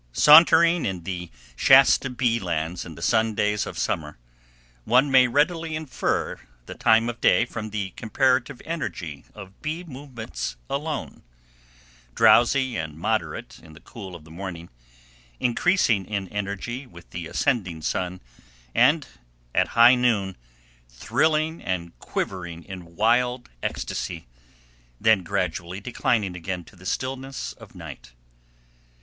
Sauntering 0.13 0.83
in 0.83 1.03
the 1.03 1.29
Shasta 1.55 2.09
bee 2.09 2.39
lands 2.39 2.85
in 2.85 2.95
the 2.95 3.03
sun 3.03 3.35
days 3.35 3.67
of 3.67 3.77
summer, 3.77 4.17
one 4.83 5.11
may 5.11 5.27
readily 5.27 5.75
infer 5.75 6.39
the 6.65 6.73
time 6.73 7.07
of 7.07 7.21
day 7.21 7.45
from 7.45 7.69
the 7.69 7.91
comparative 7.91 8.63
energy 8.65 9.25
of 9.35 9.61
bee 9.61 9.83
movements 9.83 10.55
alone—drowsy 10.71 12.75
and 12.77 12.97
moderate 12.97 13.59
in 13.59 13.73
the 13.73 13.79
cool 13.79 14.15
of 14.15 14.23
the 14.23 14.31
morning, 14.31 14.71
increasing 15.39 16.07
in 16.07 16.27
energy 16.29 16.87
with 16.87 17.11
the 17.11 17.27
ascending 17.27 17.83
sun, 17.83 18.21
and, 18.73 19.05
at 19.53 19.67
high 19.77 19.93
noon, 19.93 20.35
thrilling 20.89 21.61
and 21.61 21.95
quivering 21.99 22.63
in 22.63 22.95
wild 22.95 23.51
ecstasy, 23.61 24.25
then 24.99 25.21
gradually 25.21 25.79
declining 25.79 26.35
again 26.35 26.63
to 26.63 26.75
the 26.75 26.87
stillness 26.87 27.53
of 27.53 27.75
night. 27.75 28.13